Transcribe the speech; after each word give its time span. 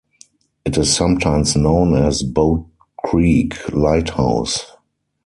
It 0.65 0.79
is 0.79 0.91
sometimes 0.91 1.55
known 1.55 1.93
as 1.95 2.23
Bow 2.23 2.67
Creek 3.05 3.71
Lighthouse. 3.71 4.75